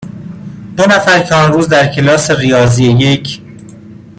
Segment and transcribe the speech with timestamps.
[0.77, 3.41] دو نفر که آن روز در کلاس ریاضی یک،